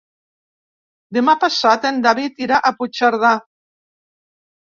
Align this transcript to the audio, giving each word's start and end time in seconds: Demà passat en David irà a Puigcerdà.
Demà 1.17 1.33
passat 1.43 1.85
en 1.91 2.01
David 2.07 2.41
irà 2.45 2.59
a 2.69 2.71
Puigcerdà. 2.79 3.35